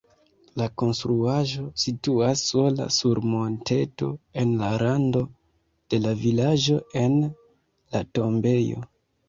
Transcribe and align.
La 0.59 0.67
konstruaĵo 0.81 1.65
situas 1.83 2.41
sola 2.53 2.87
sur 2.95 3.21
monteto 3.35 4.09
en 4.45 4.55
rando 4.85 5.23
de 5.95 6.03
la 6.09 6.17
vilaĝo 6.25 6.81
en 7.07 7.17
la 7.29 8.07
tombejo. 8.19 8.87